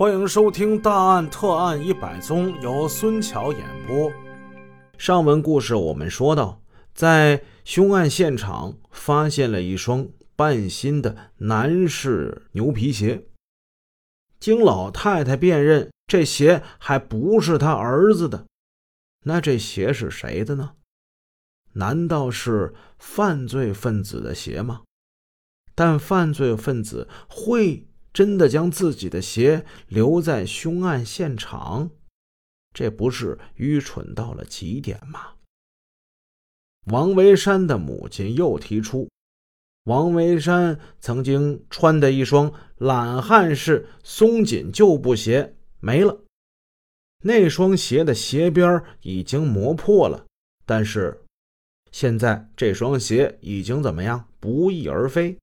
[0.00, 4.10] 欢迎收听《大案特案一百宗》，由孙桥演播。
[4.96, 6.62] 上文故事我们说到，
[6.94, 13.26] 在凶案现场发现了一双半新的男士牛皮鞋。
[14.38, 18.46] 经老太太辨认，这鞋还不是他儿子的。
[19.26, 20.76] 那这鞋是谁的呢？
[21.74, 24.80] 难道是犯罪分子的鞋吗？
[25.74, 27.86] 但犯罪分子会？
[28.12, 31.90] 真的将自己的鞋留在凶案现场，
[32.74, 35.34] 这不是愚蠢到了极点吗？
[36.86, 39.08] 王维山的母亲又提出，
[39.84, 46.24] 王维山曾经穿的一双懒汉式松紧旧布鞋没了，
[47.22, 50.26] 那双鞋的鞋边已经磨破了，
[50.66, 51.22] 但是
[51.92, 54.26] 现在这双鞋已经怎么样？
[54.40, 55.36] 不翼而飞。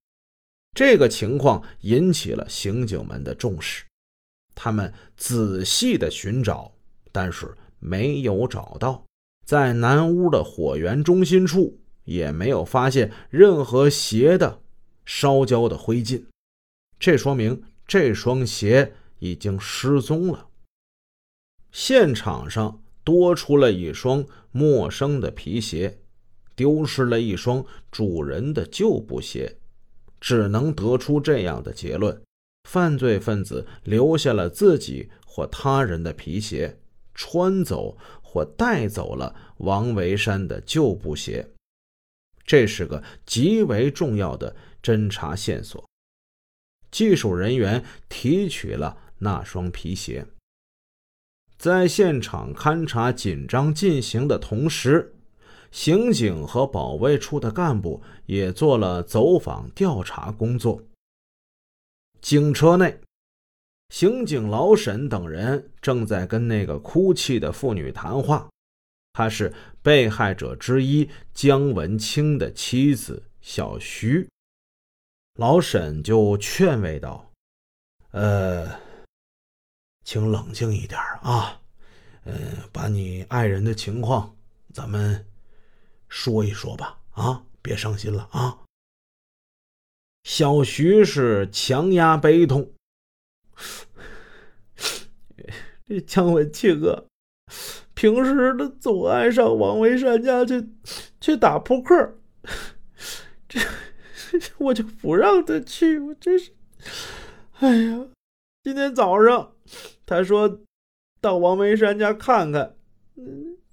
[0.78, 3.84] 这个情况引起了刑警们的重视，
[4.54, 6.72] 他们仔细的寻找，
[7.12, 9.04] 但是没有找到，
[9.44, 14.62] 在南屋的火源中心处也没有发现任何鞋的
[15.04, 16.24] 烧焦的灰烬，
[17.00, 20.48] 这说明这双鞋已经失踪了。
[21.72, 25.98] 现场上多出了一双陌生的皮鞋，
[26.56, 29.58] 丢失了一双主人的旧布鞋。
[30.20, 32.22] 只能得出这样的结论：
[32.70, 36.80] 犯罪分子留下了自己或他人的皮鞋，
[37.14, 41.48] 穿走或带走了王维山的旧布鞋。
[42.46, 45.86] 这是个极为重要的侦查线索。
[46.90, 50.26] 技术人员提取了那双皮鞋，
[51.58, 55.14] 在现场勘查紧张进行的同时。
[55.72, 60.82] 刑警和保卫处的干部也做了走访调查工作。
[62.22, 63.00] 警车内，
[63.90, 68.48] 刑警老沈等人正在跟那个哭泣的妇女谈话。
[69.14, 74.28] 她是被害者之一姜文清的妻子小徐。
[75.40, 77.32] 老沈就劝慰道
[78.12, 78.80] ：“呃，
[80.04, 81.62] 请冷静一点啊，
[82.26, 82.36] 嗯，
[82.72, 84.36] 把你爱人的情况，
[84.74, 85.26] 咱们。”
[86.08, 88.60] 说一说吧，啊，别伤心了啊。
[90.24, 92.74] 小徐是强压悲痛，
[95.86, 97.04] 这姜文庆啊，
[97.94, 100.68] 平时他总爱上王维山家去
[101.22, 102.18] 去打扑克，
[103.48, 103.60] 这
[104.58, 106.52] 我就不让他去，我真是，
[107.60, 108.08] 哎呀，
[108.62, 109.56] 今天早上
[110.06, 110.60] 他说
[111.22, 112.76] 到王维山家看看，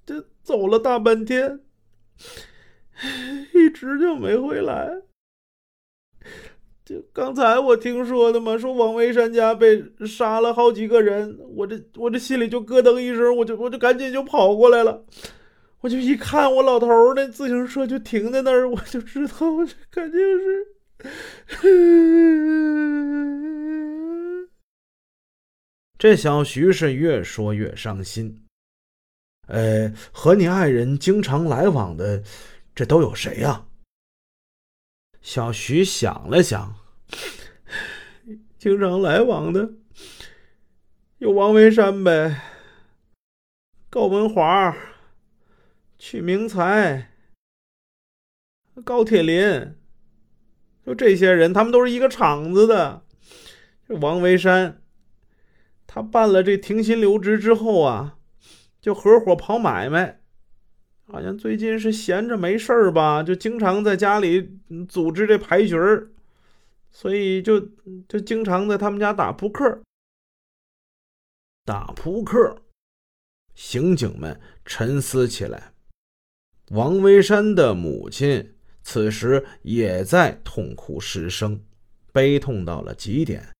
[0.05, 1.64] 这走了大半天。
[3.53, 5.01] 一直就没回来。
[6.85, 15.03] 就刚才我听说的嘛，说王维山家被杀了好几个人，我这我这心里就咯噔一声，我就我就赶紧就跑过来了。
[15.81, 20.67] 我就一看，我老头那自行车就停在那儿，我就知道这肯定是。
[25.97, 28.44] 这小徐是越说越伤心。
[29.47, 32.23] 呃，和你爱人经常来往的，
[32.73, 33.65] 这都有谁呀？
[35.21, 36.75] 小徐想了想，
[38.57, 39.73] 经常来往的
[41.19, 42.41] 有王维山呗，
[43.89, 44.75] 高文华、
[45.97, 47.11] 曲明才、
[48.83, 49.75] 高铁林，
[50.85, 53.03] 就这些人，他们都是一个厂子的。
[53.87, 54.81] 这王维山，
[55.85, 58.17] 他办了这停薪留职之后啊。
[58.85, 60.21] 就合伙跑买卖，
[61.07, 66.11] 好像最近是闲着没事儿吧，就经常在家里组织这牌局儿，
[66.91, 67.59] 所以就
[68.07, 69.81] 就经常在他们家打扑克。
[71.63, 72.61] 打扑克，
[73.55, 75.73] 刑警们沉思起来。
[76.69, 78.53] 王维山的母亲
[78.83, 81.59] 此时也在痛哭失声，
[82.13, 83.51] 悲痛到了极点。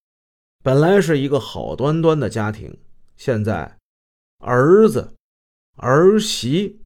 [0.63, 2.77] 本来是一个好端端的家庭，
[3.17, 3.75] 现在。
[4.39, 5.14] 儿子、
[5.77, 6.79] 儿媳、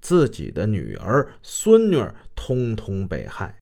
[0.00, 2.02] 自己的女儿、孙女，
[2.34, 3.58] 通通被害，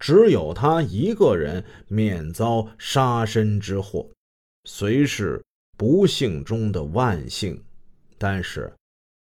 [0.00, 4.10] 只有他一个人免遭杀身之祸，
[4.64, 5.42] 虽是
[5.78, 7.62] 不幸中的万幸，
[8.18, 8.72] 但是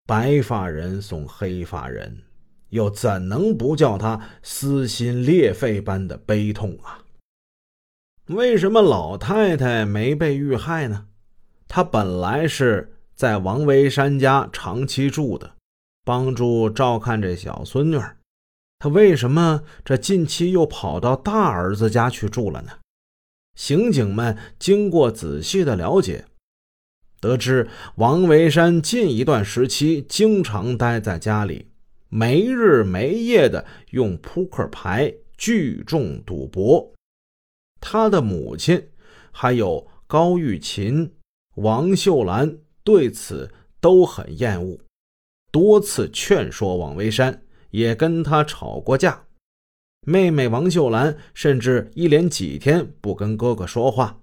[0.06, 2.22] 白发人送黑发人，
[2.70, 7.04] 又怎能不叫他撕心裂肺般的悲痛啊？
[8.26, 11.08] 为什么老太太没被遇害呢？
[11.68, 12.88] 她本来是。
[13.14, 15.54] 在王维山家长期住的，
[16.04, 18.16] 帮助照看这小孙女儿，
[18.78, 22.72] 他为什么这近期又跑到大儿子家去住了呢？
[23.54, 26.24] 刑警们经过仔细的了解，
[27.20, 31.68] 得知王维山近一段时期经常待在家里，
[32.08, 36.92] 没日没夜的用扑克牌聚众赌博。
[37.80, 38.88] 他的母亲
[39.30, 41.12] 还有高玉琴、
[41.56, 44.78] 王秀兰对此都很厌恶，
[45.50, 49.24] 多次劝说王维山，也跟他吵过架。
[50.04, 54.20] 妹妹王秀兰甚至一连几天不跟哥哥说话，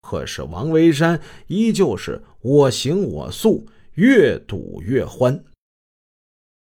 [0.00, 5.44] 可是王维山依旧是我行我素，越赌越欢。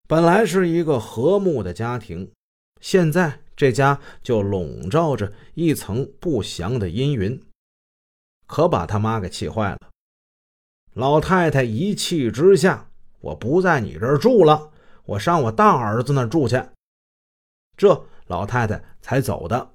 [0.08, 2.32] 本来是一个和睦的家庭，
[2.80, 7.42] 现在这家就笼罩着一层不祥的阴云，
[8.48, 9.80] 可把他妈给气坏了。
[10.96, 12.90] 老太太一气之下，
[13.22, 14.72] 我不在你这儿住了，
[15.06, 16.62] 我上我大儿子那儿住去。
[17.78, 18.06] 这。
[18.28, 19.70] 老太太才走的。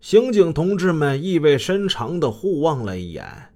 [0.00, 3.52] 刑警同志们意味深长的互望了一眼，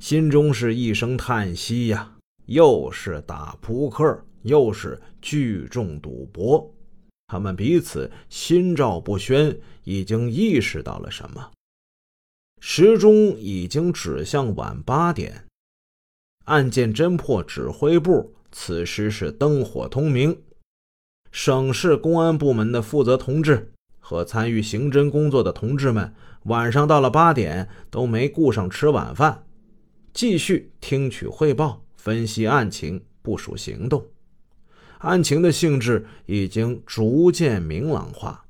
[0.00, 2.14] 心中是一声叹息呀。
[2.46, 6.74] 又是打扑克，又是聚众赌博，
[7.26, 9.54] 他们彼此心照不宣，
[9.84, 11.50] 已经意识到了什么。
[12.60, 15.44] 时钟已经指向晚八点，
[16.46, 20.42] 案件侦破指挥部此时是灯火通明。
[21.30, 26.14] 省市公安部门的负责同志和参与刑侦工作的同志们，
[26.44, 29.44] 晚上到了八点都没顾上吃晚饭，
[30.14, 34.06] 继续听取汇报、分析案情、部署行动。
[34.98, 38.46] 案情的性质已经逐渐明朗化。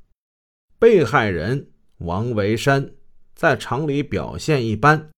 [0.79, 1.69] 被害人
[1.99, 2.91] 王维山
[3.35, 5.09] 在厂里表现一般，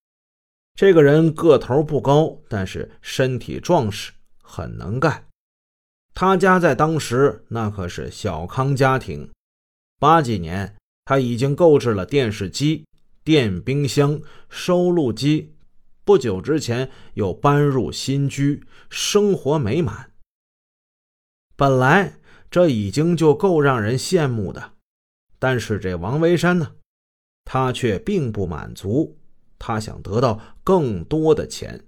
[0.78, 5.26] 这个人个头不高，但是身体壮实，很能干。
[6.14, 9.28] 他家在当时那可是小康家庭，
[9.98, 12.86] 八几年他已经购置了电视机、
[13.24, 15.56] 电冰箱、收录机，
[16.04, 20.12] 不久之前又搬入新居，生活美满。
[21.56, 22.20] 本来
[22.52, 24.74] 这已经就够让人羡慕的，
[25.40, 26.76] 但是这王维山呢，
[27.44, 29.18] 他却并不满足，
[29.58, 31.84] 他想得到更多的钱。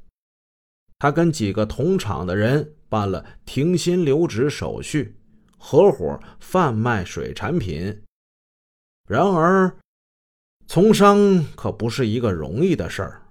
[0.99, 2.75] 他跟几个同厂的人。
[2.91, 5.17] 办了停薪留职手续，
[5.57, 8.03] 合伙贩卖水产品。
[9.09, 9.77] 然而，
[10.67, 13.23] 从商可不是一个容易的事儿。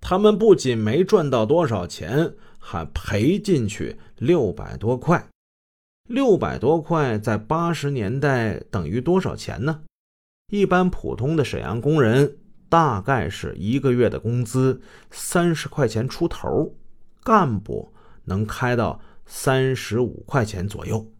[0.00, 5.28] 他们不仅没赚到多少钱，还赔进去六百多块。
[6.08, 9.82] 六百多块在八十年代等于多少钱呢？
[10.50, 14.80] 一般普通的沈阳工人大概是一个月的工资
[15.10, 16.74] 三十块钱出头，
[17.22, 17.92] 干部。
[18.24, 21.10] 能开到三十五块钱左右，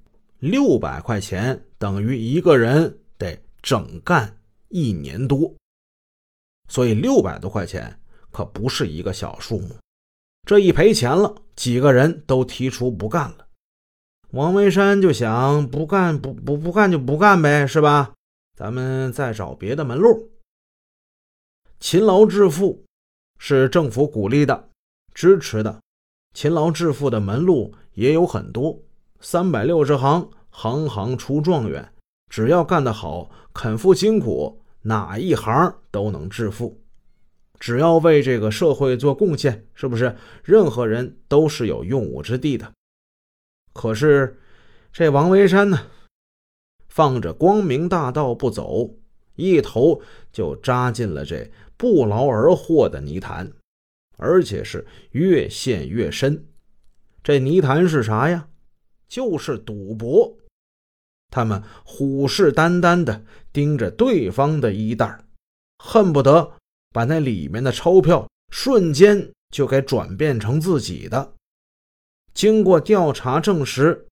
[0.41, 4.37] 六百块钱等于一个人得整干
[4.69, 5.55] 一年多，
[6.69, 7.99] 所以六百多块钱
[8.31, 9.75] 可不是一个小数目。
[10.47, 13.47] 这一赔钱了，几个人都提出不干了。
[14.33, 18.13] 王维山就想不干不不不干就不干呗，是吧？
[18.55, 20.29] 咱们再找别的门路。
[21.81, 22.85] 勤劳致富
[23.39, 24.69] 是政府鼓励的、
[25.15, 25.81] 支持的。
[26.35, 28.81] 勤劳致富的门路也有很多，
[29.21, 31.93] 三百六十行，行行出状元。
[32.29, 36.81] 只要干得好，肯付辛苦，哪一行都能致富。
[37.61, 40.17] 只要为这个社会做贡献，是不是？
[40.43, 42.73] 任何人都是有用武之地的。
[43.73, 44.39] 可是
[44.93, 45.87] 这王维山呢，
[46.89, 48.95] 放着光明大道不走，
[49.37, 53.51] 一头就扎进了这不劳而获的泥潭。
[54.21, 56.49] 而且是越陷越深，
[57.23, 58.49] 这泥潭是啥呀？
[59.07, 60.37] 就是赌博。
[61.31, 65.25] 他们虎视眈眈地盯着对方的衣袋，
[65.79, 66.53] 恨不得
[66.91, 71.35] 把那里面的钞票瞬间就给转变成自己的。
[72.35, 74.09] 经过调查证实，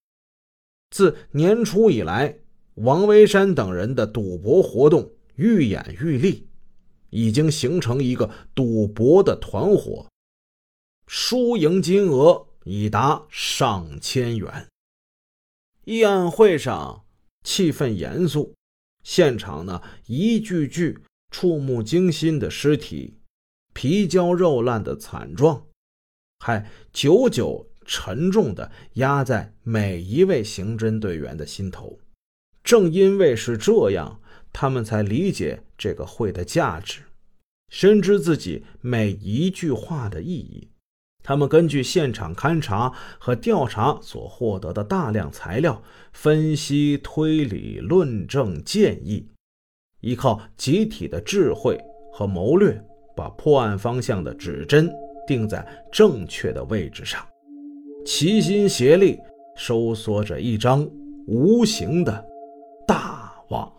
[0.91, 2.39] 自年初以来，
[2.75, 6.46] 王维山等人的赌博活动愈演愈烈。
[7.17, 10.07] 已经形成一个赌博的团伙，
[11.07, 14.67] 输赢金额已达上千元。
[15.87, 17.07] 议案会上
[17.43, 18.53] 气氛严肃，
[19.03, 20.99] 现场呢一具具
[21.31, 23.15] 触目惊心的尸体，
[23.73, 25.65] 皮焦肉烂的惨状，
[26.41, 31.99] 还久久沉重地压在每一位刑侦队员的心头。
[32.63, 34.21] 正因为是这样。
[34.59, 37.03] 他们才理解这个会的价值，
[37.69, 40.69] 深知自己每一句话的意义。
[41.23, 45.83] 他们根据现场勘查和调查所获得的大量材料，
[46.13, 49.29] 分析、推理、论证、建议，
[50.03, 51.77] 依靠集体的智慧
[52.13, 52.81] 和谋略，
[53.17, 54.89] 把破案方向的指针
[55.27, 57.27] 定在正确的位置上，
[58.05, 59.19] 齐心协力
[59.57, 60.89] 收缩着一张
[61.27, 62.25] 无形的
[62.87, 63.73] 大网。